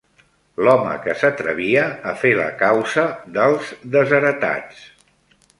[0.67, 3.07] L'home que s'atrevia a fer la causa
[3.39, 4.85] dels desheretats